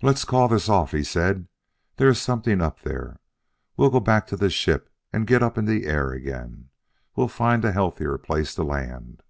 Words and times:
"Let's 0.00 0.24
call 0.24 0.46
this 0.46 0.68
off," 0.68 0.92
he 0.92 1.02
said: 1.02 1.48
"there 1.96 2.06
is 2.08 2.22
something 2.22 2.60
up 2.60 2.82
there. 2.82 3.18
We'll 3.76 3.90
go 3.90 3.98
back 3.98 4.28
to 4.28 4.36
the 4.36 4.48
ship 4.48 4.94
and 5.12 5.26
get 5.26 5.42
up 5.42 5.58
in 5.58 5.64
the 5.64 5.86
air 5.86 6.12
again. 6.12 6.68
We'll 7.16 7.26
find 7.26 7.64
a 7.64 7.72
healthier 7.72 8.16
place 8.16 8.54
to 8.54 8.62
land." 8.62 9.24